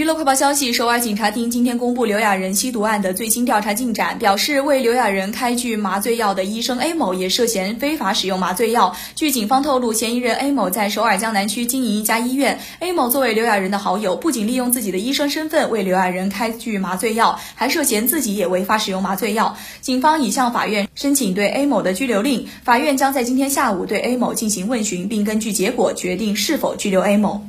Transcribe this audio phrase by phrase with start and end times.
[0.00, 8.96] 娱乐快报消息，首尔警察厅今天公布刘亚仁吸毒案的最新调查进展，表示为刘亚仁开具麻醉药的医生 A 某也涉嫌非法使用麻醉药。
[9.14, 12.58] 据警方透露，嫌疑人 A 某在首尔江南区经营一家医院。
[12.78, 19.54] A 某作为刘亚仁的好友，不仅利用自己的医生身份为刘亚仁开具麻醉药，还涉嫌自己也违法使用麻醉药。
[19.82, 27.46] 警方已向法院申请对 A 某的拘留令，法院将在今天下午对 A 某进行问询，并根据结果决定是否拘留 A 某。